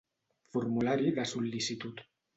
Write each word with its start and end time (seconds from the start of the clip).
Formulari 0.55 1.13
de 1.19 1.27
sol·licitud. 1.35 2.03